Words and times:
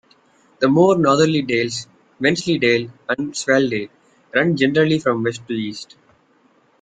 The 0.57 0.67
more 0.67 0.97
northerly 0.97 1.43
dales, 1.43 1.85
Wensleydale 2.19 2.91
and 3.07 3.33
Swaledale 3.33 3.91
run 4.33 4.57
generally 4.57 4.97
from 4.97 5.21
west 5.21 5.45
to 5.47 5.53
east. 5.53 5.95